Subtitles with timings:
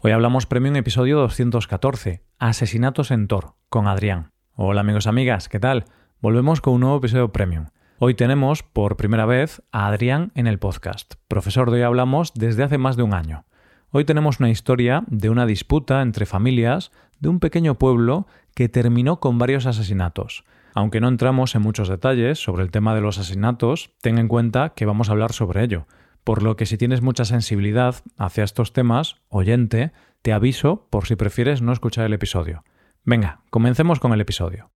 [0.00, 4.30] Hoy hablamos Premium episodio 214, Asesinatos en Tor, con Adrián.
[4.54, 5.86] Hola amigos amigas, ¿qué tal?
[6.20, 7.66] Volvemos con un nuevo episodio Premium.
[7.98, 12.62] Hoy tenemos por primera vez a Adrián en el podcast, profesor de Hoy Hablamos desde
[12.62, 13.44] hace más de un año.
[13.90, 19.18] Hoy tenemos una historia de una disputa entre familias de un pequeño pueblo que terminó
[19.18, 20.44] con varios asesinatos.
[20.74, 24.74] Aunque no entramos en muchos detalles sobre el tema de los asesinatos, ten en cuenta
[24.76, 25.88] que vamos a hablar sobre ello
[26.24, 29.92] por lo que si tienes mucha sensibilidad hacia estos temas, oyente,
[30.22, 32.64] te aviso por si prefieres no escuchar el episodio.
[33.04, 34.70] Venga, comencemos con el episodio.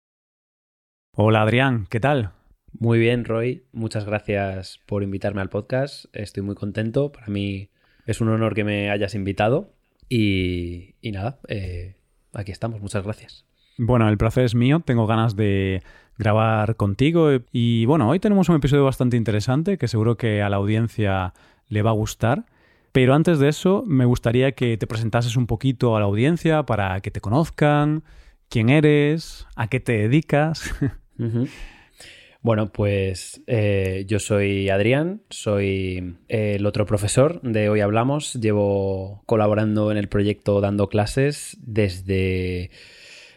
[1.14, 2.32] Hola Adrián, ¿qué tal?
[2.72, 3.64] Muy bien, Roy.
[3.72, 6.04] Muchas gracias por invitarme al podcast.
[6.12, 7.12] Estoy muy contento.
[7.12, 7.70] Para mí
[8.06, 9.74] es un honor que me hayas invitado.
[10.08, 11.96] Y, nada, eh,
[12.32, 12.80] aquí estamos.
[12.80, 13.46] Muchas gracias.
[13.78, 14.80] Bueno, el placer es mío.
[14.84, 15.82] Tengo ganas de
[16.18, 17.30] grabar contigo.
[17.52, 21.32] Y bueno, hoy tenemos un episodio bastante interesante que seguro que a la audiencia
[21.68, 22.44] le va a gustar.
[22.92, 27.00] Pero antes de eso, me gustaría que te presentases un poquito a la audiencia para
[27.00, 28.02] que te conozcan,
[28.48, 30.74] quién eres, a qué te dedicas.
[32.40, 38.34] Bueno, pues eh, yo soy Adrián, soy el otro profesor de Hoy Hablamos.
[38.34, 42.70] Llevo colaborando en el proyecto dando clases desde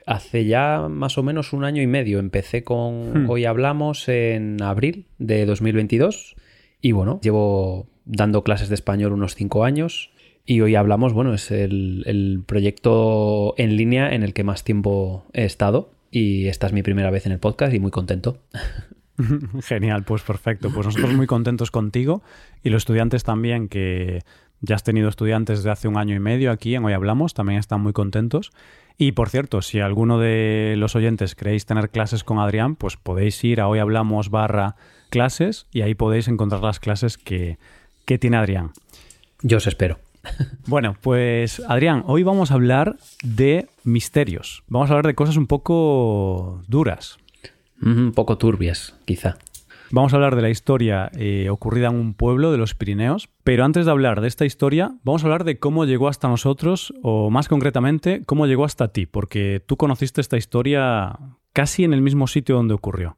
[0.06, 3.30] Hace ya más o menos un año y medio empecé con hmm.
[3.30, 6.36] Hoy Hablamos en abril de 2022
[6.82, 10.12] y bueno, llevo dando clases de español unos cinco años
[10.46, 15.26] y Hoy Hablamos, bueno, es el, el proyecto en línea en el que más tiempo
[15.34, 18.40] he estado y esta es mi primera vez en el podcast y muy contento.
[19.64, 20.72] Genial, pues perfecto.
[20.74, 22.22] Pues nosotros muy contentos contigo
[22.64, 24.22] y los estudiantes también que
[24.62, 27.60] ya has tenido estudiantes de hace un año y medio aquí en Hoy Hablamos, también
[27.60, 28.52] están muy contentos.
[28.98, 33.44] Y por cierto, si alguno de los oyentes queréis tener clases con Adrián, pues podéis
[33.44, 34.76] ir a hoy hablamos barra
[35.10, 37.58] clases y ahí podéis encontrar las clases que,
[38.06, 38.72] que tiene Adrián.
[39.42, 40.00] Yo os espero.
[40.68, 44.64] Bueno, pues Adrián, hoy vamos a hablar de misterios.
[44.68, 47.18] Vamos a hablar de cosas un poco duras.
[47.82, 49.38] Un poco turbias, quizá.
[49.94, 53.66] Vamos a hablar de la historia eh, ocurrida en un pueblo de los Pirineos, pero
[53.66, 57.30] antes de hablar de esta historia, vamos a hablar de cómo llegó hasta nosotros, o
[57.30, 61.20] más concretamente, cómo llegó hasta ti, porque tú conociste esta historia
[61.52, 63.18] casi en el mismo sitio donde ocurrió.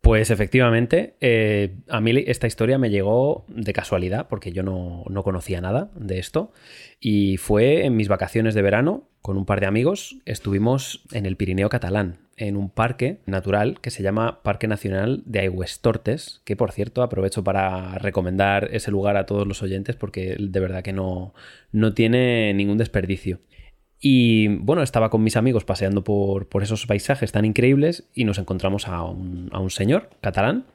[0.00, 5.22] Pues efectivamente, eh, a mí esta historia me llegó de casualidad, porque yo no, no,
[5.22, 6.52] conocía nada de esto,
[7.00, 11.36] y fue en mis vacaciones de verano, con un par de amigos, estuvimos en el
[11.36, 16.72] Pirineo catalán, en un parque natural que se llama Parque Nacional de Aigüestortes, que por
[16.72, 21.34] cierto aprovecho para recomendar ese lugar a todos los oyentes porque de verdad que no,
[21.72, 23.40] no tiene ningún desperdicio.
[24.00, 28.38] Y bueno, estaba con mis amigos paseando por, por esos paisajes tan increíbles y nos
[28.38, 30.66] encontramos a un, a un señor catalán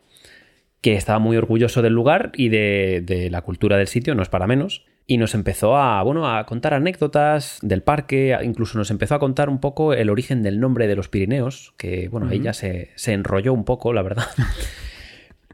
[0.82, 4.28] que estaba muy orgulloso del lugar y de, de la cultura del sitio, no es
[4.28, 9.16] para menos y nos empezó a, bueno, a contar anécdotas del parque, incluso nos empezó
[9.16, 12.54] a contar un poco el origen del nombre de los Pirineos, que bueno, ahí ya
[12.54, 14.28] se, enrolló un poco, la verdad.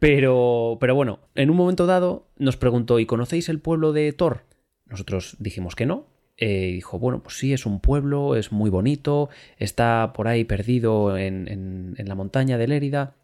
[0.01, 4.45] Pero, pero bueno, en un momento dado nos preguntó, ¿y conocéis el pueblo de Thor?
[4.85, 6.07] Nosotros dijimos que no.
[6.37, 9.27] Eh, dijo, bueno, pues sí, es un pueblo, es muy bonito,
[9.57, 11.49] está por ahí perdido en,
[11.97, 13.17] en la montaña de Lérida.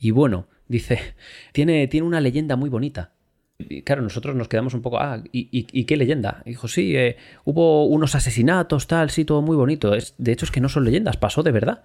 [0.00, 0.98] Y bueno, dice,
[1.52, 3.12] tiene, tiene una leyenda muy bonita.
[3.58, 6.42] Y claro, nosotros nos quedamos un poco, ah, ¿y, qué leyenda?
[6.44, 9.94] dijo, sí, eh, hubo unos asesinatos, tal, sí, todo muy bonito.
[9.94, 11.82] Es, de hecho, es que no son leyendas, pasó de verdad.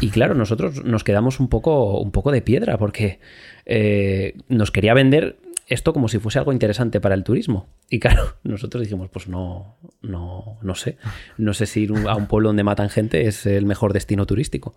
[0.00, 3.20] Y claro, nosotros nos quedamos un poco, un poco de piedra porque
[3.66, 7.68] eh, nos quería vender esto como si fuese algo interesante para el turismo.
[7.88, 10.96] Y claro, nosotros dijimos, pues no, no, no sé.
[11.38, 14.76] No sé si ir a un pueblo donde matan gente es el mejor destino turístico.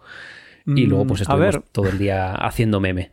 [0.66, 3.12] Y luego pues mm, estuvimos todo el día haciendo meme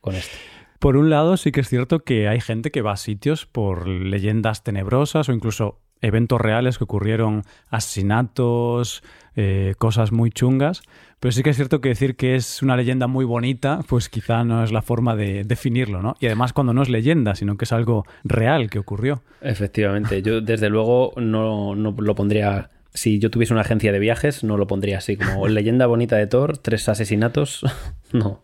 [0.00, 0.36] con esto.
[0.78, 3.88] Por un lado, sí que es cierto que hay gente que va a sitios por
[3.88, 9.02] leyendas tenebrosas o incluso eventos reales que ocurrieron, asesinatos,
[9.34, 10.82] eh, cosas muy chungas.
[11.20, 14.44] Pero sí que es cierto que decir que es una leyenda muy bonita, pues quizá
[14.44, 16.14] no es la forma de definirlo, ¿no?
[16.20, 19.22] Y además cuando no es leyenda, sino que es algo real que ocurrió.
[19.40, 24.44] Efectivamente, yo desde luego no, no lo pondría si yo tuviese una agencia de viajes,
[24.44, 27.64] no lo pondría así como leyenda bonita de Thor, tres asesinatos.
[28.10, 28.40] No,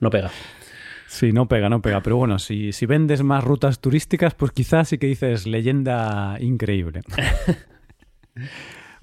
[0.00, 0.30] no pega.
[1.12, 2.02] Sí, no pega, no pega.
[2.02, 7.02] Pero bueno, si, si vendes más rutas turísticas, pues quizás sí que dices leyenda increíble.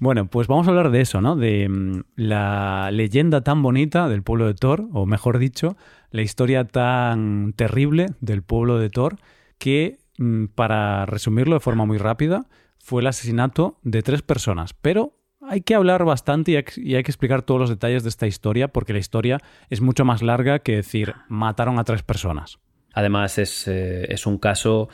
[0.02, 1.36] Bueno, pues vamos a hablar de eso, ¿no?
[1.36, 5.76] De mm, la leyenda tan bonita del pueblo de Thor, o mejor dicho,
[6.10, 9.16] la historia tan terrible del pueblo de Thor,
[9.58, 12.46] que, mm, para resumirlo de forma muy rápida,
[12.78, 15.19] fue el asesinato de tres personas, pero
[15.50, 18.92] hay que hablar bastante y hay, que explicar todos los detalles de esta historia porque
[18.92, 22.60] la historia es mucho más larga que decir mataron a tres personas.
[22.94, 24.88] Además, es, eh, es, un caso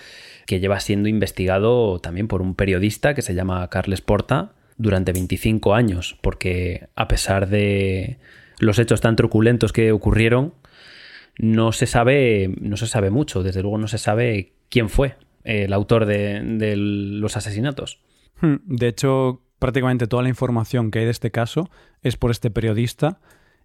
[0.47, 5.75] que lleva siendo investigado también por un periodista que se llama Carles Porta durante 25
[5.75, 8.19] años, porque a pesar de
[8.59, 10.55] los hechos tan truculentos que ocurrieron,
[11.39, 13.43] no se sabe, no se sabe mucho.
[13.43, 18.01] Desde luego no se sabe quién fue el autor de, los asesinatos.
[18.41, 21.69] Hmm, de hecho, prácticamente toda la información que hay de este caso
[22.01, 23.19] es por este periodista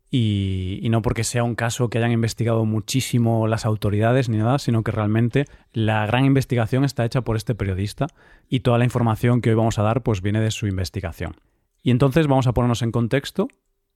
[0.09, 4.81] y, no porque sea un caso que hayan investigado muchísimo las autoridades ni nada, sino
[4.81, 8.07] que realmente la gran investigación está hecha por este periodista
[8.49, 11.35] y toda la información que hoy vamos a dar pues viene de su investigación.
[11.83, 13.47] Y entonces vamos a ponernos en contexto.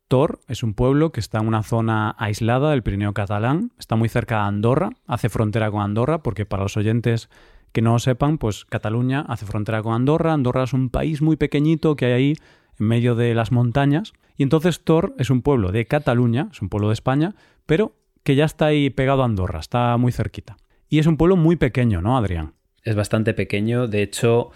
[0.08, 4.10] Tor es un pueblo que está en una zona aislada del Pirineo catalán, está muy
[4.10, 7.32] cerca de Andorra, hace frontera con Andorra, porque para los oyentes
[7.76, 11.98] que no sepan, pues Cataluña hace frontera con Andorra, Andorra es un país muy pequeñito
[11.98, 12.34] que hay ahí
[12.80, 16.70] en medio de las montañas, y entonces Tor es un pueblo de Cataluña, es un
[16.70, 17.36] pueblo de España,
[17.66, 20.56] pero que ya está ahí pegado a Andorra, está muy cerquita.
[20.88, 22.54] Y es un pueblo muy pequeño, ¿no, Adrián?
[22.82, 24.52] Es bastante pequeño, de hecho,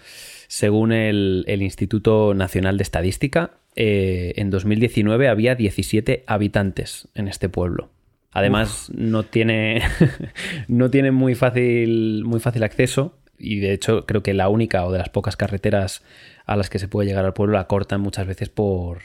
[0.48, 7.90] según el, Instituto Nacional de Estadística, eh, en 2019 había 17 habitantes en este pueblo.
[8.32, 9.82] Además, no tiene,
[10.68, 14.92] no tiene muy, fácil, muy fácil acceso y de hecho creo que la única o
[14.92, 16.04] de las pocas carreteras
[16.46, 18.98] a las que se puede llegar al pueblo la cortan muchas veces por,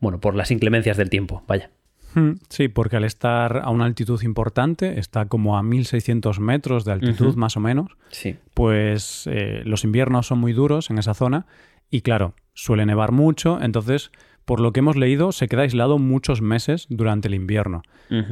[0.00, 1.70] bueno, por las inclemencias del tiempo, vaya.
[2.14, 6.92] Hmm, sí, porque al estar a una altitud importante, está como a 1600 metros de
[6.92, 8.36] altitud más o menos, sí.
[8.54, 11.46] pues eh, los inviernos son muy duros en esa zona
[11.90, 14.10] y claro, suele nevar mucho, entonces,
[14.48, 17.82] por lo que hemos leído, se queda aislado muchos meses durante el invierno.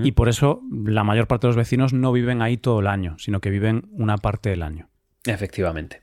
[0.02, 3.16] Y por eso la mayor parte de los vecinos no viven ahí todo el año,
[3.18, 4.88] sino que viven una parte del año.
[5.26, 6.00] Efectivamente.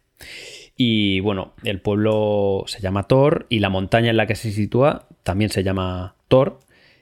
[0.77, 5.07] Y bueno, el pueblo se llama Tor y la montaña en la que se sitúa
[5.23, 6.59] también se llama Tor.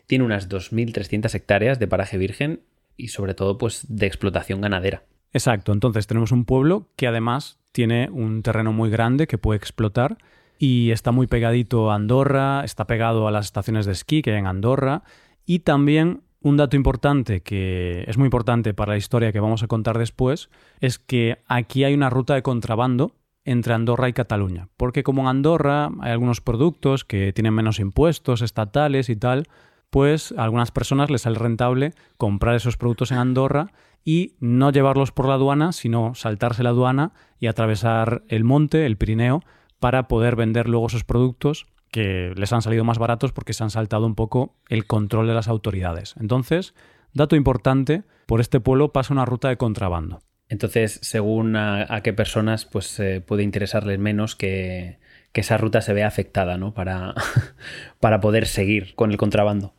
[0.07, 2.61] Tiene unas 2.300 hectáreas de paraje virgen
[2.95, 5.03] y sobre todo pues de explotación ganadera.
[5.33, 10.17] Exacto, entonces tenemos un pueblo que además tiene un terreno muy grande que puede explotar
[10.61, 14.37] y está muy pegadito a Andorra, está pegado a las estaciones de esquí que hay
[14.37, 15.01] en Andorra.
[15.43, 19.67] Y también un dato importante que es muy importante para la historia que vamos a
[19.67, 25.01] contar después es que aquí hay una ruta de contrabando entre Andorra y Cataluña, porque
[25.01, 29.47] como en Andorra hay algunos productos que tienen menos impuestos estatales y tal,
[29.89, 33.71] pues a algunas personas les sale rentable comprar esos productos en Andorra
[34.05, 38.97] y no llevarlos por la aduana, sino saltarse la aduana y atravesar el monte, el
[38.97, 39.41] Pirineo,
[39.81, 43.71] para poder vender luego esos productos que les han salido más baratos porque se han
[43.71, 46.13] saltado un poco el control de las autoridades.
[46.19, 46.75] Entonces,
[47.13, 50.21] dato importante, por este pueblo pasa una ruta de contrabando.
[50.49, 54.99] Entonces, según a, qué personas, pues eh, puede interesarles menos que,
[55.33, 56.75] esa ruta se vea afectada, ¿no?
[56.75, 57.15] Para,
[57.99, 59.73] para poder seguir con el contrabando.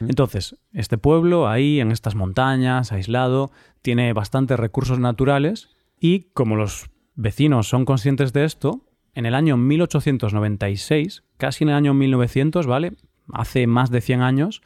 [0.00, 3.50] Entonces, este pueblo, ahí en estas montañas, aislado,
[3.80, 8.87] tiene bastantes recursos naturales y como los vecinos son conscientes de esto,
[9.18, 12.92] en el año 1896, casi en el año 1900, ¿vale?
[13.32, 14.62] Hace más de 100 años,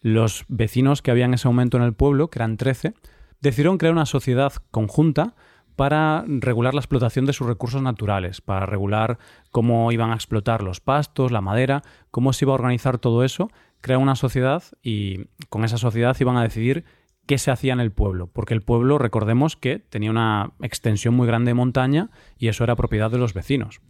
[0.00, 2.94] los vecinos que había en ese momento en el pueblo, que eran 13,
[3.42, 5.34] decidieron crear una sociedad conjunta
[5.76, 9.18] para regular la explotación de sus recursos naturales, para regular
[9.50, 13.50] cómo iban a explotar los pastos, la madera, cómo se iba a organizar todo eso,
[13.82, 16.86] crear una sociedad y con esa sociedad iban a decidir
[17.26, 21.26] qué se hacía en el pueblo, porque el pueblo, recordemos que tenía una extensión muy
[21.26, 23.82] grande de montaña y eso era propiedad de los vecinos.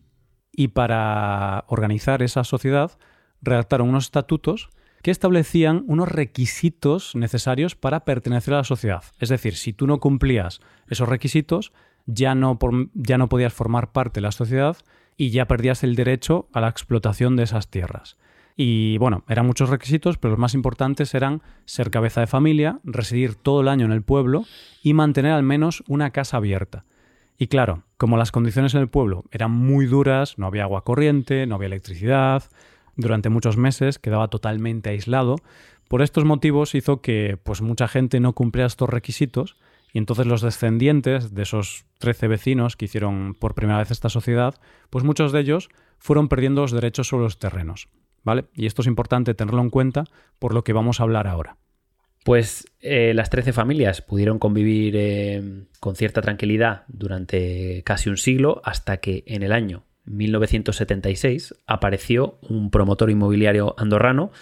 [0.60, 2.92] Y para organizar esa sociedad
[3.40, 4.68] redactaron unos estatutos
[5.00, 9.02] que establecían unos requisitos necesarios para pertenecer a la sociedad.
[9.20, 11.72] Es decir, si tú no cumplías esos requisitos,
[12.04, 12.58] ya no,
[12.92, 14.76] ya no podías formar parte de la sociedad
[15.16, 18.18] y ya perdías el derecho a la explotación de esas tierras.
[18.54, 23.34] Y bueno, eran muchos requisitos, pero los más importantes eran ser cabeza de familia, residir
[23.34, 24.44] todo el año en el pueblo
[24.82, 26.84] y mantener al menos una casa abierta.
[27.40, 31.46] Y claro, como las condiciones en el pueblo eran muy duras, no había agua corriente,
[31.46, 32.44] no había electricidad,
[32.96, 35.36] durante muchos meses, quedaba totalmente aislado.
[35.88, 39.56] Por estos motivos hizo que pues, mucha gente no cumpliera estos requisitos
[39.90, 44.56] y entonces los descendientes de esos 13 vecinos que hicieron por primera vez esta sociedad,
[44.90, 47.88] pues muchos de ellos fueron perdiendo los derechos sobre los terrenos.
[48.22, 48.44] ¿Vale?
[48.54, 50.04] Y esto es importante tenerlo en cuenta
[50.38, 51.56] por lo que vamos a hablar ahora.
[52.24, 58.60] Pues eh, las 13 familias pudieron convivir eh, con cierta tranquilidad durante casi un siglo
[58.64, 64.32] hasta que en el año 1976 apareció un promotor inmobiliario andorrano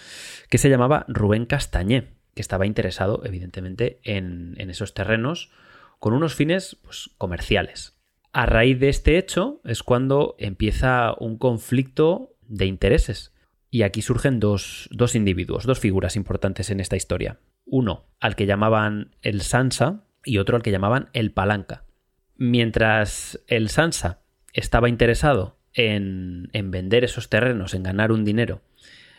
[0.48, 5.50] que se llamaba Rubén Castañé, que estaba interesado evidentemente en, esos terrenos
[5.98, 7.96] con unos fines pues, comerciales.
[8.32, 13.32] A raíz de este hecho es cuando empieza un conflicto de intereses.
[13.70, 17.38] Y aquí surgen dos, dos individuos, dos figuras importantes en esta historia.
[17.70, 21.84] Uno, al que llamaban el Sansa, y otro al que llamaban el Palanca.
[22.36, 24.20] Mientras el Sansa
[24.52, 28.62] estaba interesado en, en vender esos terrenos, en ganar un dinero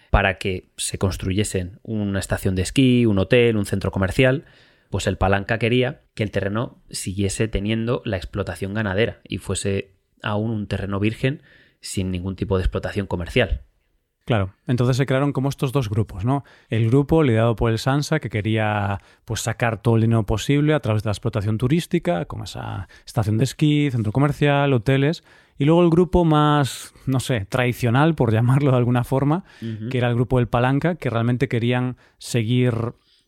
[0.10, 4.46] para que se construyesen una estación de esquí, un hotel, un centro comercial,
[4.90, 10.52] pues el Palanca quería que el terreno siguiese teniendo la explotación ganadera y fuese aún
[10.52, 11.44] un terreno virgen
[11.80, 13.62] sin ningún tipo de explotación comercial.
[14.30, 16.44] Claro, entonces se crearon como estos dos grupos, ¿no?
[16.70, 20.80] El grupo liderado por el Sansa, que quería pues sacar todo el dinero posible a
[20.82, 25.24] través de la explotación turística, con esa estación de esquí, centro comercial, hoteles,
[25.58, 29.46] y luego el grupo más, no sé, tradicional, por llamarlo de alguna forma,
[29.90, 32.76] que era el grupo del Palanca, que realmente querían seguir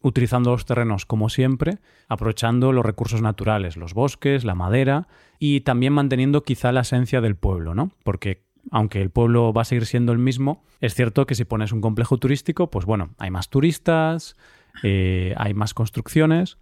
[0.03, 1.79] utilizando los terrenos como siempre,
[2.09, 5.07] aprovechando los recursos naturales, los bosques, la madera,
[5.39, 7.89] y también manteniendo quizá la esencia del pueblo, ¿no?
[8.03, 11.71] Porque aunque el pueblo va a seguir siendo el mismo, es cierto que si pones
[11.71, 14.35] un complejo turístico, pues bueno, hay más turistas,
[14.83, 16.57] eh, hay más construcciones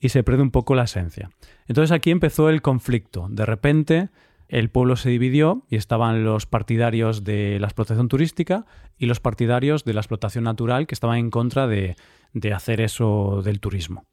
[0.00, 1.30] y se pierde un poco la esencia.
[1.66, 3.28] Entonces aquí empezó el conflicto.
[3.30, 4.08] De repente
[4.48, 8.66] el pueblo se dividió y estaban los partidarios de la explotación turística
[8.98, 11.96] y los partidarios de la explotación natural que estaban en contra de,
[12.32, 14.04] de hacer eso del turismo.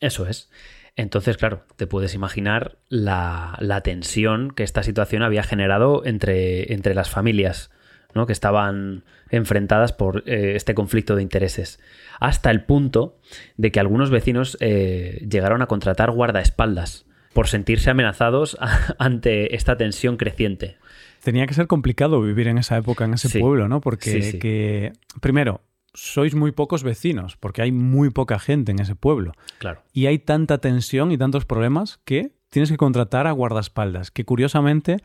[0.00, 0.50] Eso es.
[0.96, 7.10] Entonces, claro, te puedes imaginar la, tensión que esta situación había generado entre, entre las
[7.10, 7.70] familias
[8.14, 8.26] ¿no?
[8.26, 11.80] que estaban enfrentadas por eh, este conflicto de intereses.
[12.18, 13.16] Hasta el punto
[13.56, 18.58] de que algunos vecinos eh, llegaron a contratar guardaespaldas por sentirse amenazados
[18.98, 20.76] ante esta tensión creciente.
[21.22, 23.80] Tenía que ser complicado vivir en esa época, en ese pueblo, ¿no?
[23.80, 25.60] Porque, Que, primero,
[25.94, 29.32] sois muy pocos vecinos, porque hay muy poca gente en ese pueblo.
[29.58, 29.82] Claro.
[29.92, 34.98] Y hay tanta tensión y tantos problemas que tienes que contratar a guardaespaldas, que curiosamente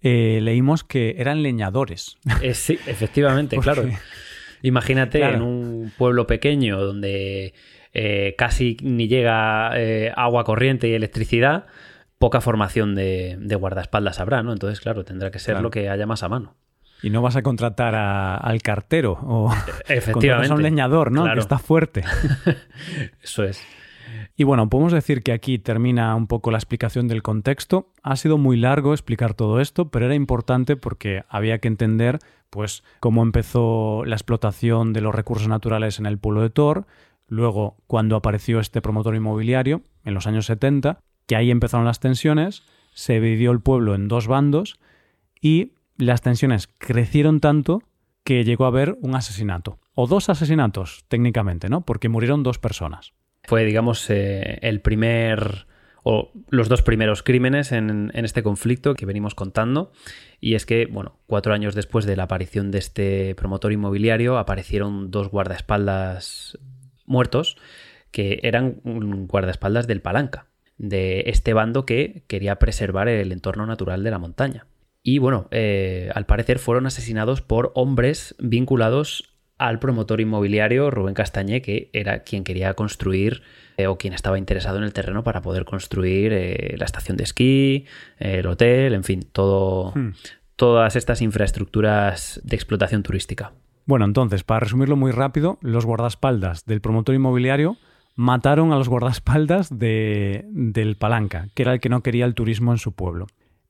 [0.00, 2.18] eh, leímos que eran leñadores.
[2.40, 3.84] Eh, sí, efectivamente, claro.
[4.62, 7.52] Imagínate en un pueblo pequeño donde
[7.92, 9.72] eh, casi ni llega
[10.14, 11.66] agua corriente y electricidad,
[12.18, 14.52] poca formación de, guardaespaldas habrá, ¿no?
[14.52, 16.54] Entonces, claro, tendrá que ser lo que haya más a mano.
[17.02, 19.52] Y no vas a contratar al cartero o
[19.88, 20.52] Efectivamente.
[20.52, 21.24] a un leñador, ¿no?
[21.32, 22.04] Que está fuerte.
[23.22, 23.62] Eso es.
[24.36, 27.92] Y bueno, podemos decir que aquí termina un poco la explicación del contexto.
[28.02, 32.18] Ha sido muy largo explicar todo esto, pero era importante porque había que entender
[32.52, 36.86] pues cómo empezó la explotación de los recursos naturales en el pueblo de Thor,
[37.26, 42.62] luego cuando apareció este promotor inmobiliario en los años 70, que ahí empezaron las tensiones,
[42.92, 44.78] se dividió el pueblo en dos bandos
[45.40, 47.82] y las tensiones crecieron tanto
[48.24, 49.78] que llegó a haber un asesinato.
[49.94, 51.84] O dos asesinatos, técnicamente, ¿no?
[51.84, 53.12] Porque murieron dos personas.
[53.44, 55.66] Fue, digamos, eh, el primer
[56.04, 59.92] o los dos primeros crímenes en, este conflicto que venimos contando.
[60.40, 65.10] Y es que, bueno, cuatro años después de la aparición de este promotor inmobiliario, aparecieron
[65.10, 66.58] dos guardaespaldas
[67.06, 67.56] muertos
[68.10, 74.10] que eran guardaespaldas del Palanca, de este bando que quería preservar el entorno natural de
[74.10, 74.66] la montaña.
[75.02, 81.60] Y bueno, eh, al parecer fueron asesinados por hombres vinculados al promotor inmobiliario Rubén Castañé,
[81.62, 83.42] que era quien quería construir
[83.76, 87.24] eh, o quien estaba interesado en el terreno para poder construir eh, la estación de
[87.24, 87.86] esquí,
[88.18, 90.14] el hotel, en fin, todo, hmm.
[90.56, 93.52] todas estas infraestructuras de explotación turística.
[93.86, 97.76] Bueno, entonces, para resumirlo muy rápido, los guardaespaldas del promotor inmobiliario
[98.14, 102.72] mataron a los guardaespaldas de, del Palanca, que era el que no quería el turismo
[102.72, 103.26] en su pueblo.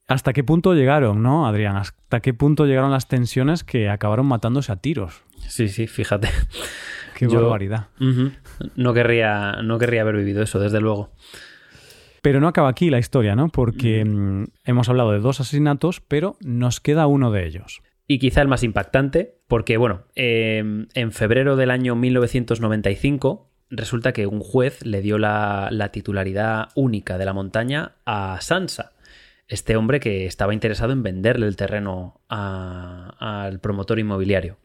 [0.08, 1.76] ¿Hasta qué punto llegaron, no, Adrián?
[1.76, 5.22] ¿Hasta qué punto llegaron las tensiones que acabaron matándose a tiros?
[5.48, 6.28] Sí, sí, fíjate.
[7.14, 7.88] Qué barbaridad.
[8.74, 11.12] no, querría, no querría haber vivido eso, desde luego.
[12.20, 13.48] Pero no acaba aquí la historia, ¿no?
[13.48, 17.82] Porque mm, hemos hablado de dos asesinatos, pero nos queda uno de ellos.
[18.08, 24.26] Y quizá el más impactante, porque, bueno, em, en febrero del año 1995 resulta que
[24.26, 28.92] un juez le dio la, la titularidad única de la montaña a Sansa
[29.48, 34.56] este hombre que estaba interesado en venderle el terreno al promotor inmobiliario.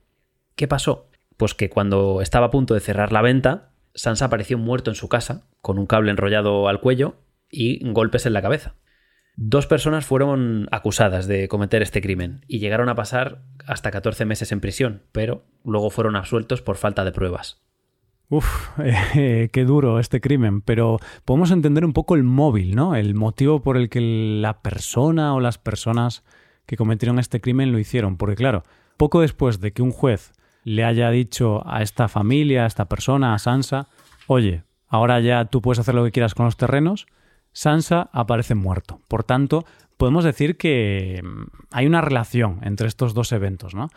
[0.56, 1.10] ¿Qué pasó?
[1.36, 5.10] Pues que cuando estaba a punto de cerrar la venta, Sansa apareció muerto en su
[5.10, 7.16] casa, con un cable enrollado al cuello
[7.50, 8.76] y golpes en la cabeza.
[9.36, 14.52] Dos personas fueron acusadas de cometer este crimen y llegaron a pasar hasta 14 meses
[14.52, 17.62] en prisión, pero luego fueron absueltos por falta de pruebas.
[18.30, 18.78] Uf,
[19.16, 22.96] eh, qué duro este crimen, pero podemos entender un poco el móvil, ¿no?
[22.96, 24.02] El motivo por el que
[24.42, 26.24] la persona o las personas
[26.66, 28.18] que cometieron este crimen lo hicieron.
[28.18, 28.64] Porque claro,
[28.98, 33.34] poco después de que un juez le haya dicho a esta familia, a esta persona,
[33.34, 33.88] a Sansa,
[34.28, 37.08] oye, ahora ya tú puedes hacer lo que quieras con los terrenos,
[37.54, 39.00] Sansa aparece muerto.
[39.08, 39.66] Por tanto,
[39.96, 43.90] podemos decir que mm, hay una relación entre estos dos eventos, ¿no?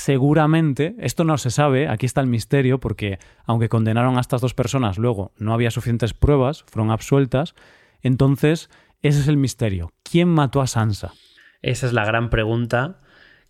[0.00, 4.54] Seguramente, esto no se sabe, aquí está el misterio, porque aunque condenaron a estas dos
[4.54, 7.54] personas, luego no había suficientes pruebas, fueron absueltas,
[8.00, 8.70] entonces
[9.02, 9.92] ese es el misterio.
[10.02, 11.12] ¿Quién mató a Sansa?
[11.60, 13.00] Esa es la gran pregunta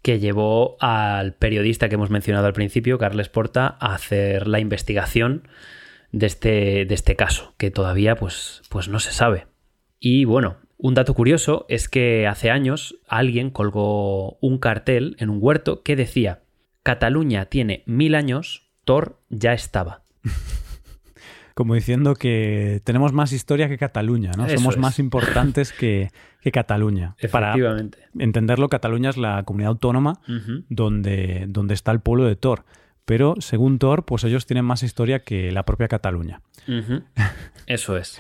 [0.02, 5.47] que llevó al periodista que hemos mencionado al principio, Carles Porta, a hacer la investigación
[6.11, 9.47] de este, de este caso, que todavía pues, pues no se sabe.
[10.00, 15.39] Y bueno, un dato curioso es que hace años alguien colgó un cartel en un
[15.41, 16.41] huerto que decía
[16.83, 20.03] Cataluña tiene mil años, Thor ya estaba.
[21.55, 24.49] Como diciendo que tenemos más historia que Cataluña, ¿no?
[24.49, 26.09] Somos más importantes que,
[26.51, 27.17] Cataluña.
[27.19, 27.99] Efectivamente.
[27.99, 30.21] Para entenderlo, Cataluña es la comunidad autónoma
[30.71, 32.65] donde, donde está el pueblo de Thor.
[33.05, 36.41] Pero según Thor, pues ellos tienen más historia que la propia Cataluña.
[37.67, 38.19] Eso es.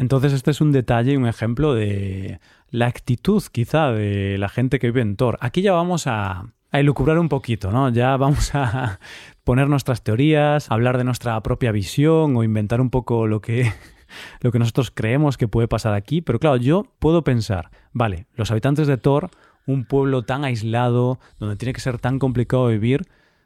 [0.00, 2.40] Entonces este es un detalle y un ejemplo de
[2.70, 5.36] la actitud quizá de la gente que vive en Thor.
[5.42, 7.90] Aquí ya vamos a, a elucubrar un poquito, ¿no?
[7.90, 8.98] Ya vamos a
[9.44, 13.70] poner nuestras teorías, hablar de nuestra propia visión o inventar un poco lo que,
[14.40, 16.22] lo que nosotros creemos que puede pasar aquí.
[16.22, 19.28] Pero claro, yo puedo pensar, vale, los habitantes de Thor,
[19.66, 23.02] un pueblo tan aislado, donde tiene que ser tan complicado vivir,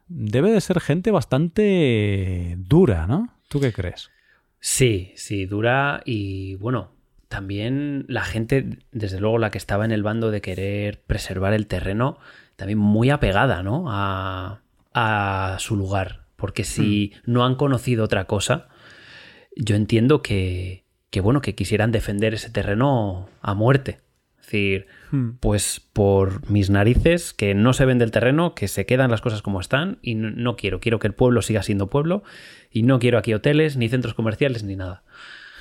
[0.06, 3.34] debe de ser gente bastante dura, ¿no?
[3.48, 4.13] ¿Tú qué crees?
[4.66, 6.90] Sí, sí, dura y bueno,
[7.28, 11.66] también la gente, desde luego la que estaba en el bando de querer preservar el
[11.66, 12.16] terreno,
[12.56, 13.84] también muy apegada, ¿no?
[13.88, 14.62] A,
[14.94, 16.24] a su lugar.
[16.36, 17.30] Porque si hmm.
[17.30, 18.68] no han conocido otra cosa,
[19.54, 24.00] yo entiendo que, que, bueno, que quisieran defender ese terreno a muerte.
[24.40, 25.32] Es decir, hmm.
[25.40, 29.42] pues por mis narices, que no se vende el terreno, que se quedan las cosas
[29.42, 32.22] como están y no quiero, quiero que el pueblo siga siendo pueblo
[32.74, 35.04] y no quiero aquí hoteles, ni centros comerciales, ni nada.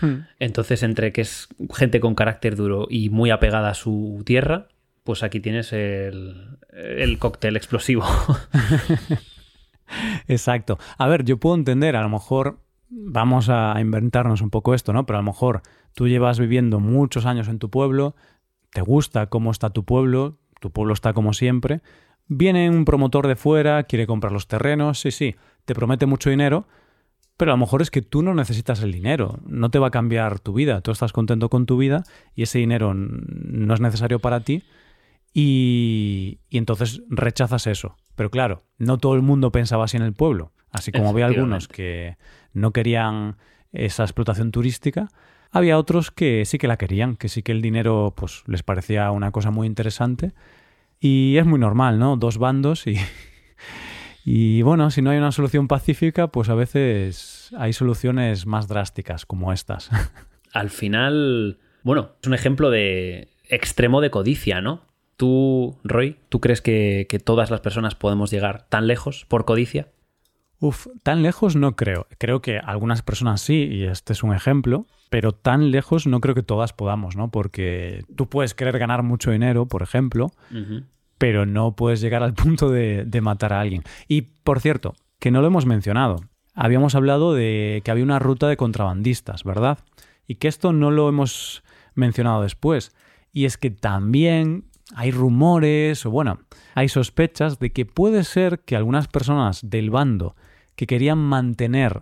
[0.01, 0.25] Hmm.
[0.39, 4.67] Entonces, entre que es gente con carácter duro y muy apegada a su tierra,
[5.03, 8.03] pues aquí tienes el, el cóctel explosivo.
[10.27, 10.79] Exacto.
[10.97, 15.05] A ver, yo puedo entender, a lo mejor vamos a inventarnos un poco esto, ¿no?
[15.05, 15.61] Pero a lo mejor
[15.93, 18.15] tú llevas viviendo muchos años en tu pueblo,
[18.71, 21.81] te gusta cómo está tu pueblo, tu pueblo está como siempre,
[22.27, 26.67] viene un promotor de fuera, quiere comprar los terrenos, sí, sí, te promete mucho dinero,
[27.43, 29.91] pero a lo mejor es que tú no necesitas el dinero, no te va a
[29.91, 34.19] cambiar tu vida, tú estás contento con tu vida y ese dinero no es necesario
[34.19, 34.63] para ti
[35.33, 37.97] y, entonces rechazas eso.
[38.15, 41.67] Pero claro, no todo el mundo pensaba así en el pueblo, así como había algunos
[41.67, 42.15] que
[42.53, 43.35] no querían
[43.73, 45.09] esa explotación turística,
[45.51, 49.11] había otros que sí que la querían, que sí que el dinero pues les parecía
[49.11, 50.31] una cosa muy interesante
[50.97, 52.15] y es muy normal, ¿no?
[52.15, 52.95] Dos bandos y
[54.25, 59.25] y bueno, si no hay una solución pacífica, pues a veces hay soluciones más drásticas
[59.25, 59.89] como estas.
[60.53, 64.81] Al final, bueno, es un ejemplo de extremo de codicia, ¿no?
[65.17, 69.89] Tú, Roy, ¿tú crees que, todas las personas podemos llegar tan lejos por codicia?
[70.59, 72.07] Uf, tan lejos no creo.
[72.17, 76.33] Creo que algunas personas sí, y este es un ejemplo, pero tan lejos no creo
[76.33, 77.29] que todas podamos, ¿no?
[77.29, 80.31] Porque tú puedes querer ganar mucho dinero, por ejemplo,
[81.17, 83.83] pero no puedes llegar al punto de, matar a alguien.
[84.07, 86.21] Y, por cierto, que no lo hemos mencionado.
[86.53, 89.79] Habíamos hablado de que había una ruta de contrabandistas, ¿verdad?
[90.27, 91.63] Y que esto no lo hemos
[91.95, 92.95] mencionado después.
[93.31, 96.39] Y es que también hay rumores o bueno,
[96.75, 100.35] hay sospechas de que puede ser que algunas personas del bando
[100.75, 102.01] que querían mantener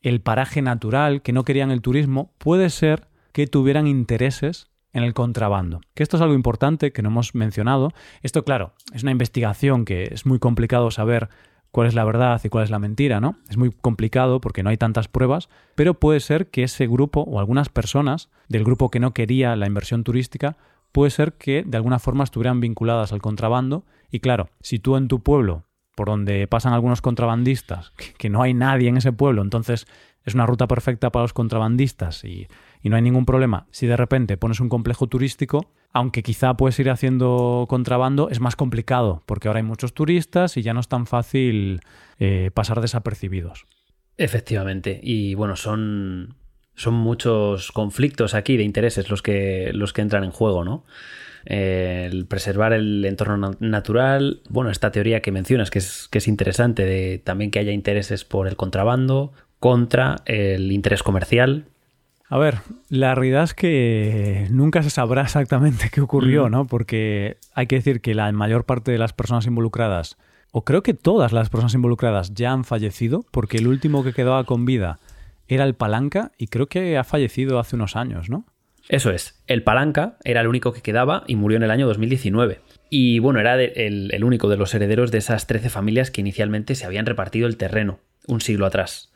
[0.00, 5.14] el paraje natural, que no querían el turismo, puede ser que tuvieran intereses en el
[5.14, 5.80] contrabando.
[5.94, 7.92] Que esto es algo importante que no hemos mencionado.
[8.22, 11.28] Esto, claro, es una investigación que es muy complicado saber
[11.70, 13.36] cuál es la verdad y cuál es la mentira, ¿no?
[13.48, 17.40] Es muy complicado porque no hay tantas pruebas, pero puede ser que ese grupo o
[17.40, 20.56] algunas personas del grupo que no quería la inversión turística
[20.92, 25.08] puede ser que de alguna forma estuvieran vinculadas al contrabando y claro, si tú en
[25.08, 29.86] tu pueblo por donde pasan algunos contrabandistas, que no hay nadie en ese pueblo, entonces
[30.24, 32.48] es una ruta perfecta para los contrabandistas y
[32.84, 33.66] no hay ningún problema.
[33.70, 38.56] Si de repente pones un complejo turístico, aunque quizá puedes ir haciendo contrabando, es más
[38.56, 41.80] complicado, porque ahora hay muchos turistas y ya no es tan fácil
[42.18, 43.66] eh, pasar desapercibidos.
[44.16, 46.36] Efectivamente, y bueno, son,
[46.74, 50.84] son muchos conflictos aquí de intereses los que, los que entran en juego, ¿no?
[51.44, 56.84] el preservar el entorno natural, bueno, esta teoría que mencionas que es, que es interesante,
[56.84, 59.32] de también que haya intereses por el contrabando
[59.62, 61.66] contra el interés comercial,
[62.28, 62.56] a ver,
[62.88, 66.66] la realidad es que nunca se sabrá exactamente qué ocurrió, ¿no?
[66.66, 70.16] Porque hay que decir que la mayor parte de las personas involucradas,
[70.50, 74.42] o creo que todas las personas involucradas ya han fallecido, porque el último que quedaba
[74.42, 74.98] con vida
[75.46, 78.46] era el Palanca y creo que ha fallecido hace unos años, ¿no?
[78.88, 82.60] Eso es, el Palanca era el único que quedaba y murió en el año 2019.
[82.90, 86.84] Y bueno, era el, único de los herederos de esas 13 familias que inicialmente se
[86.84, 89.11] habían repartido el terreno un siglo atrás.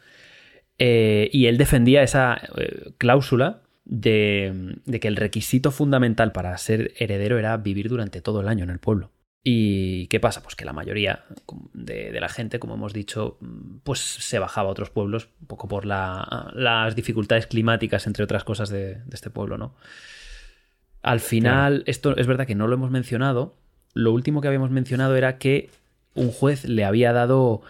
[0.79, 7.39] Eh, y él defendía esa eh, cláusula de, que el requisito fundamental para ser heredero
[7.39, 9.11] era vivir durante todo el año en el pueblo.
[9.43, 10.43] ¿Y qué pasa?
[10.43, 11.25] Pues que la mayoría
[11.73, 13.39] de, la gente, como hemos dicho,
[13.85, 18.71] pues se bajaba a otros pueblos, un poco por las dificultades climáticas, entre otras cosas,
[18.71, 19.77] de, este pueblo, ¿no?
[21.03, 23.55] Al final, esto es verdad que no lo hemos mencionado.
[23.95, 25.71] Lo último que habíamos mencionado era que
[26.15, 27.63] un juez le había dado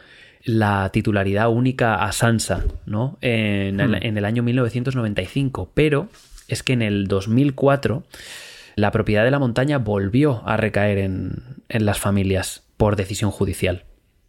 [0.46, 3.18] la titularidad única a Sansa, ¿no?
[3.20, 3.98] En, el, hmm.
[4.02, 5.72] en el año 1995.
[5.74, 6.08] Pero
[6.48, 8.04] es que en el 2004
[8.76, 13.84] la propiedad de la montaña volvió a recaer en, las familias por decisión judicial.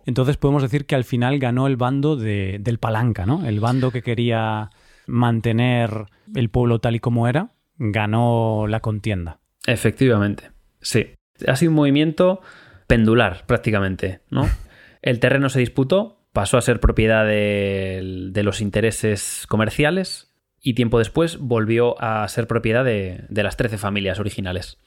[0.05, 3.45] Entonces podemos decir que al final ganó el bando del palanca, ¿no?
[3.45, 4.71] El bando que quería
[5.05, 9.39] mantener el pueblo tal y como era, ganó la contienda.
[9.65, 10.51] Efectivamente,
[10.81, 11.13] sí.
[11.45, 12.41] Ha sido un movimiento
[12.87, 14.47] pendular prácticamente, ¿no?
[15.01, 20.27] El terreno se disputó, pasó a ser propiedad de, de los intereses comerciales
[20.61, 24.77] y tiempo después volvió a ser propiedad de, las 13 familias originales.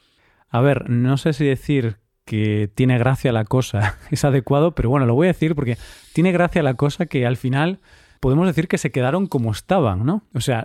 [0.49, 5.07] A ver, no sé si decir que tiene gracia la cosa es adecuado, pero bueno,
[5.07, 5.79] lo voy a decir porque
[6.13, 7.81] tiene gracia la cosa que al final
[8.21, 10.25] podemos decir que se quedaron como estaban, ¿no?
[10.35, 10.65] O sea,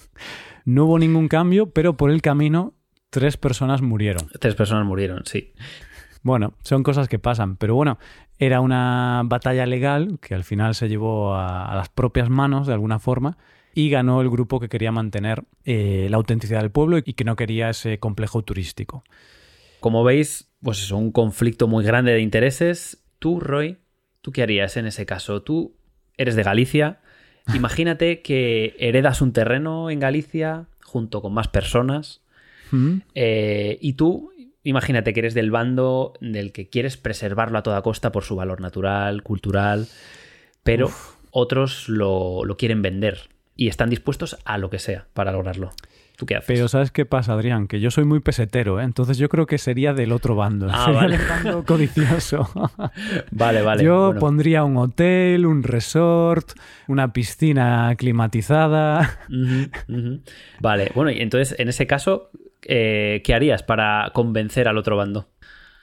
[0.64, 2.74] no hubo ningún cambio, pero por el camino
[3.10, 4.28] tres personas murieron.
[4.40, 5.52] Tres personas murieron, sí.
[6.22, 7.98] Bueno, son cosas que pasan, pero bueno,
[8.38, 12.98] era una batalla legal que al final se llevó a las propias manos de alguna
[12.98, 13.38] forma
[13.74, 17.36] y ganó el grupo que quería mantener eh, la autenticidad del pueblo y que no
[17.36, 19.04] quería ese complejo turístico.
[19.80, 23.04] Como veis, pues es un conflicto muy grande de intereses.
[23.18, 23.78] Tú, Roy,
[24.20, 25.42] ¿tú qué harías en ese caso?
[25.42, 25.76] Tú
[26.16, 27.00] eres de Galicia.
[27.54, 32.22] Imagínate que heredas un terreno en Galicia junto con más personas.
[33.14, 34.30] Eh, y tú,
[34.62, 38.60] imagínate que eres del bando del que quieres preservarlo a toda costa por su valor
[38.60, 39.86] natural, cultural,
[40.62, 40.90] pero
[41.30, 45.70] otros lo, lo, quieren vender y están dispuestos a lo que sea para lograrlo.
[46.20, 46.48] ¿Tú qué haces?
[46.48, 47.66] Pero ¿sabes qué pasa, Adrián?
[47.66, 48.84] Que yo soy muy pesetero, ¿eh?
[48.84, 50.68] entonces yo creo que sería del otro bando.
[50.70, 51.16] Ah, vale.
[51.16, 52.46] bando codicioso.
[53.30, 53.82] vale, vale.
[53.82, 56.52] Yo pondría un hotel, un resort,
[56.88, 59.18] una piscina climatizada.
[60.60, 62.30] Vale, bueno, y entonces en ese caso,
[62.64, 65.28] eh, ¿qué harías para convencer al otro bando?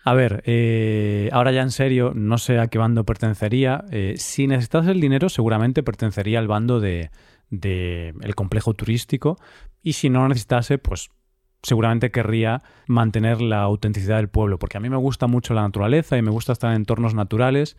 [0.04, 3.84] A ver, eh, ahora ya en serio, no sé a qué bando pertenecería.
[3.92, 7.12] Eh, si necesitas el dinero, seguramente pertenecería al bando de,
[7.50, 9.38] del complejo turístico
[9.84, 11.10] y si no lo necesitase, pues
[11.62, 16.18] seguramente querría mantener la autenticidad del pueblo, porque a mí me gusta mucho la naturaleza
[16.18, 17.76] y me gusta estar en entornos naturales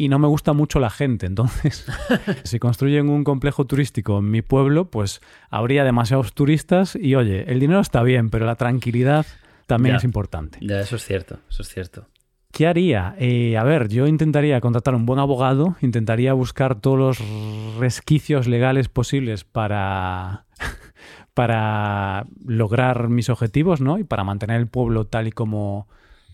[0.00, 1.26] y no me gusta mucho la gente.
[1.26, 1.84] Entonces,
[2.44, 7.60] si construyen un complejo turístico en mi pueblo, pues habría demasiados turistas y oye, el
[7.60, 9.26] dinero está bien, pero la tranquilidad
[9.66, 10.58] también es importante.
[10.62, 12.06] Ya, eso es cierto, eso es cierto.
[12.50, 13.14] ¿Qué haría?
[13.18, 18.88] Eh, a ver, yo intentaría contratar un buen abogado, intentaría buscar todos los resquicios legales
[18.88, 20.46] posibles para,
[21.34, 23.98] para lograr mis objetivos, ¿no?
[23.98, 25.88] Y para mantener el pueblo tal y como,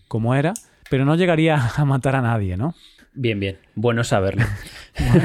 [0.07, 0.53] como era,
[0.89, 2.73] pero no llegaría a matar a nadie, ¿no?
[3.17, 3.57] Bien, bien.
[3.73, 4.45] Bueno saberlo.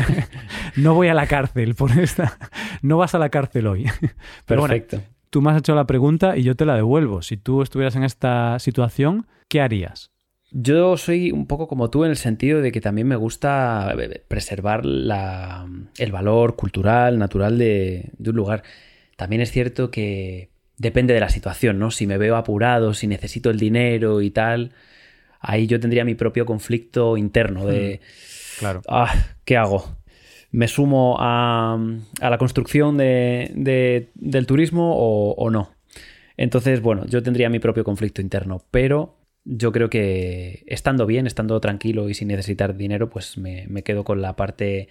[0.76, 2.38] no voy a la cárcel por esta.
[2.80, 3.84] No vas a la cárcel hoy.
[4.46, 5.02] Pero Perfecto.
[5.28, 7.20] tú me has hecho la pregunta y yo te la devuelvo.
[7.20, 10.10] Si tú estuvieras en esta situación, ¿qué harías?
[10.50, 14.22] Yo soy un poco como tú en el sentido de que también me gusta eh,
[14.26, 18.62] preservar la, el valor cultural, natural de, un lugar.
[19.16, 21.90] También es cierto que depende de la situación, ¿no?
[21.90, 24.72] Si me veo apurado, si necesito el dinero y tal,
[25.42, 28.00] ahí yo tendría mi propio conflicto interno de...
[28.00, 28.82] Hmm, claro.
[28.88, 29.12] Ah,
[29.44, 29.98] ¿Qué hago?
[30.50, 31.78] ¿Me sumo a,
[32.20, 35.70] a la construcción de, del turismo o, o no?
[36.36, 41.60] Entonces, bueno, yo tendría mi propio conflicto interno, pero yo creo que estando bien, estando
[41.60, 44.88] tranquilo y sin necesitar dinero, pues me, quedo con la parte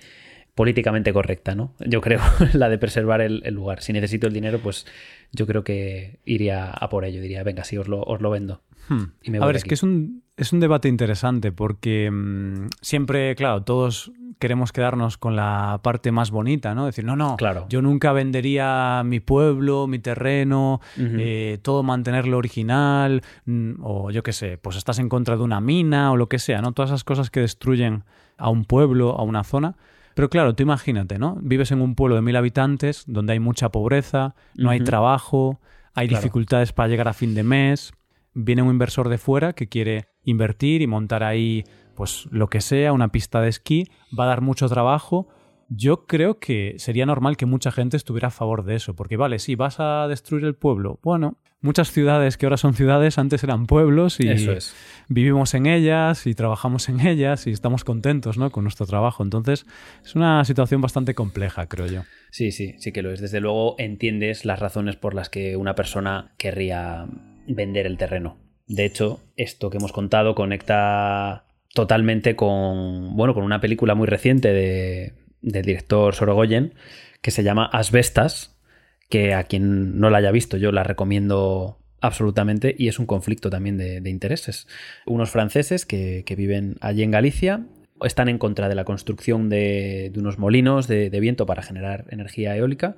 [0.56, 1.74] políticamente correcta, ¿no?
[1.80, 2.20] Yo creo,
[2.54, 3.82] la de preservar el, lugar.
[3.82, 4.86] Si necesito el dinero, pues
[5.32, 7.22] yo creo que iría a por ello.
[7.22, 8.62] Diría, venga, sí, os lo, os lo vendo.
[8.90, 9.36] Hmm.
[9.42, 14.12] a ver, es que es un, es un debate interesante porque mm, siempre, claro, todos
[14.40, 16.88] queremos quedarnos con la parte más bonita, ¿no?
[16.88, 17.68] Decir, no, no, claro.
[17.70, 24.34] yo nunca vendería mi pueblo, mi terreno, eh, todo mantenerlo original, mm, o yo qué
[24.34, 26.72] sé, pues estás en contra de una mina o lo que sea, ¿no?
[26.72, 28.04] Todas esas cosas que destruyen
[28.38, 29.76] a un pueblo, a una zona.
[30.16, 31.38] Pero claro, tú imagínate, ¿no?
[31.40, 35.62] Vives en un pueblo de mil habitantes donde hay mucha pobreza, no hay trabajo,
[35.94, 37.94] hay dificultades para llegar a fin de mes,
[38.34, 41.64] viene un inversor de fuera que quiere invertir y montar ahí
[41.96, 45.28] pues lo que sea, una pista de esquí, va a dar mucho trabajo.
[45.70, 49.40] Yo creo que sería normal que mucha gente estuviera a favor de eso, porque vale,
[49.40, 53.68] si vas a destruir el pueblo, bueno, muchas ciudades que ahora son ciudades antes eran
[53.68, 54.28] pueblos y
[55.08, 58.52] vivimos en ellas y trabajamos en ellas y estamos contentos ¿no?
[58.52, 59.24] con nuestro trabajo.
[59.24, 59.66] Entonces
[60.04, 62.02] es una situación bastante compleja, creo yo.
[62.32, 63.22] Sí, sí, sí que lo es.
[63.22, 67.08] Desde luego entiendes las razones por las que una persona querría
[67.56, 68.38] vender el terreno.
[68.68, 74.54] De hecho, esto que hemos contado conecta totalmente con, bueno, con una película muy reciente
[74.54, 76.74] de, del director Sorogoyen
[77.22, 78.58] que se llama Asbestas,
[79.10, 83.50] que a quien no la haya visto yo la recomiendo absolutamente y es un conflicto
[83.50, 84.68] también de, intereses.
[85.06, 87.66] Unos franceses que, viven allí en Galicia
[88.02, 92.96] están en contra de la construcción de, unos molinos de, viento para generar energía eólica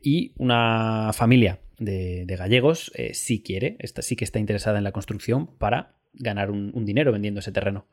[0.00, 5.46] y una familia de, gallegos eh, sí quiere, sí que está interesada en la construcción
[5.58, 7.86] para ganar un, dinero vendiendo ese terreno.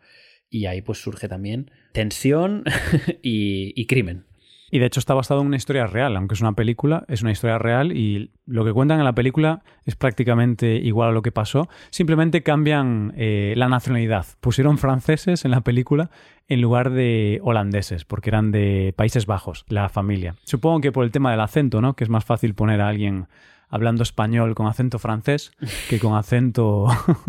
[0.50, 2.64] Y ahí pues surge también tensión
[3.22, 4.26] y crimen.
[4.72, 7.32] Y de hecho está basado en una historia real, aunque es una película, es una
[7.32, 11.32] historia real y lo que cuentan en la película es prácticamente igual a lo que
[11.32, 14.26] pasó, simplemente cambian eh, la nacionalidad.
[14.42, 16.10] Pusieron franceses en la película
[16.48, 20.36] en lugar de holandeses, porque eran de Países Bajos, la familia.
[20.44, 21.96] Supongo que por el tema del acento, ¿no?
[21.96, 23.28] Que es más fácil poner a alguien
[23.70, 25.52] hablando español con acento francés
[25.90, 26.88] que con acento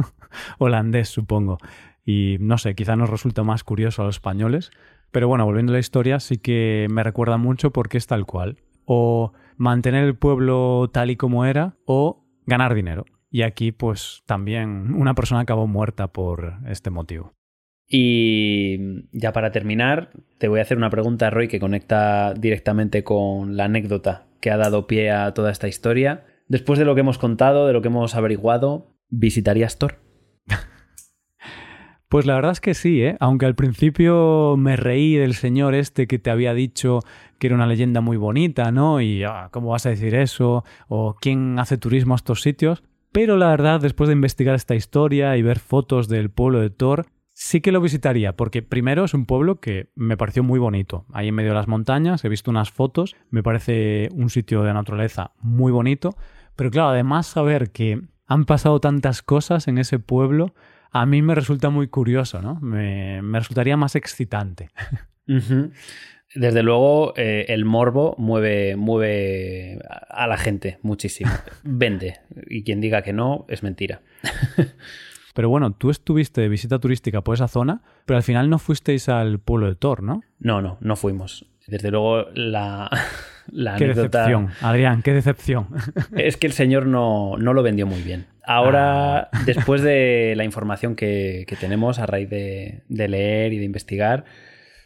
[0.58, 1.58] holandés, supongo.
[2.04, 4.70] Y no sé, quizá nos resulta más curioso a los españoles,
[5.10, 8.58] pero bueno, volviendo a la historia, sí que me recuerda mucho porque es tal cual.
[8.84, 13.04] O mantener el pueblo tal y como era, o ganar dinero.
[13.30, 17.34] Y aquí, pues también una persona acabó muerta por este motivo.
[17.88, 23.56] Y ya para terminar, te voy a hacer una pregunta, Roy, que conecta directamente con
[23.56, 26.24] la anécdota que ha dado pie a toda esta historia.
[26.48, 30.05] Después de lo que hemos contado, de lo que hemos averiguado, ¿visitarías Thor?
[32.08, 33.16] Pues la verdad es que sí, ¿eh?
[33.18, 37.00] aunque al principio me reí del señor este que te había dicho
[37.38, 39.00] que era una leyenda muy bonita, ¿no?
[39.00, 40.64] Y ah, ¿cómo vas a decir eso?
[40.86, 42.84] ¿O quién hace turismo a estos sitios?
[43.10, 47.06] Pero la verdad, después de investigar esta historia y ver fotos del pueblo de Thor,
[47.32, 51.06] sí que lo visitaría, porque primero es un pueblo que me pareció muy bonito.
[51.12, 54.72] Ahí en medio de las montañas, he visto unas fotos, me parece un sitio de
[54.72, 56.14] naturaleza muy bonito.
[56.54, 60.54] Pero claro, además saber que han pasado tantas cosas en ese pueblo,
[60.90, 62.60] a mí me resulta muy curioso, ¿no?
[62.60, 64.70] Me, resultaría más excitante.
[66.34, 71.30] Desde luego, eh, el morbo mueve, mueve a la gente muchísimo.
[71.64, 72.20] Vende.
[72.48, 74.02] Y quien diga que no, es mentira.
[75.34, 79.10] Pero bueno, tú estuviste de visita turística por esa zona, pero al final no fuisteis
[79.10, 80.22] al pueblo de Thor, ¿no?
[80.38, 81.44] No, no, no fuimos.
[81.66, 82.88] Desde luego, la,
[83.48, 85.68] la qué decepción, Adrián, qué decepción.
[86.16, 88.26] Es que el señor no, no lo vendió muy bien.
[88.46, 89.30] Ahora, ah.
[89.44, 94.24] después de la información que, tenemos a raíz de, leer y de investigar,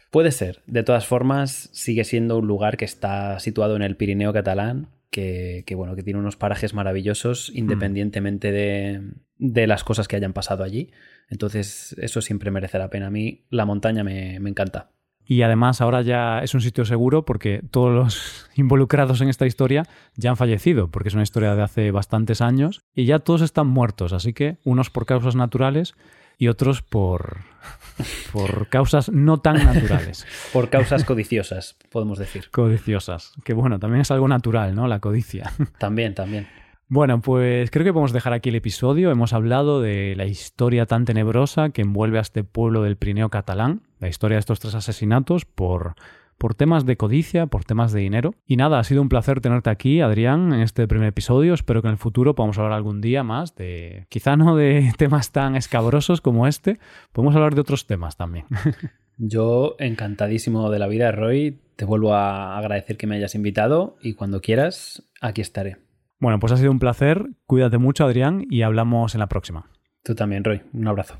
[0.09, 0.63] puede ser.
[0.65, 5.63] De todas formas, sigue siendo un lugar que está situado en el Pirineo catalán, que,
[5.75, 7.57] bueno, que tiene unos parajes maravillosos, mm.
[7.57, 9.01] independientemente de,
[9.37, 10.91] de, las cosas que hayan pasado allí.
[11.29, 13.07] Entonces, eso siempre merece la pena.
[13.07, 14.89] A mí la montaña me, me encanta.
[15.31, 19.87] Y además ahora ya es un sitio seguro porque todos los involucrados en esta historia
[20.17, 23.67] ya han fallecido, porque es una historia de hace bastantes años y ya todos están
[23.67, 25.95] muertos, así que unos por causas naturales
[26.37, 27.37] y otros por,
[28.33, 30.27] por causas no tan naturales.
[30.51, 32.49] por causas codiciosas, podemos decir.
[32.51, 34.89] Codiciosas, que bueno, también es algo natural, ¿no?
[34.89, 35.53] La codicia.
[35.77, 36.49] También, también.
[36.93, 39.11] Bueno, pues creo que podemos dejar aquí el episodio.
[39.11, 43.83] Hemos hablado de la historia tan tenebrosa que envuelve a este pueblo del Pirineo catalán,
[44.01, 45.95] la historia de estos tres asesinatos por,
[46.37, 48.33] por temas de codicia, por temas de dinero.
[48.45, 51.53] Y nada, ha sido un placer tenerte aquí, Adrián, en este primer episodio.
[51.53, 55.31] Espero que en el futuro podamos hablar algún día más de, quizá no de temas
[55.31, 56.77] tan escabrosos como este,
[57.13, 58.47] podemos hablar de otros temas también.
[59.17, 61.57] Yo encantadísimo de la vida, Roy.
[61.77, 65.77] Te vuelvo a agradecer que me hayas invitado y cuando quieras, aquí estaré.
[66.21, 67.25] Bueno, pues ha sido un placer.
[67.47, 69.65] Cuídate mucho, Adrián, y hablamos en la próxima.
[70.03, 70.61] Tú también, Roy.
[70.71, 71.19] Un abrazo.